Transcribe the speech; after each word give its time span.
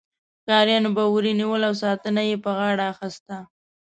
ښکاریانو 0.41 0.89
به 0.97 1.03
وري 1.13 1.33
نیول 1.39 1.61
او 1.69 1.73
ساتنه 1.83 2.21
یې 2.29 2.35
په 2.43 2.49
غاړه 2.57 2.83
اخیسته. 2.93 3.37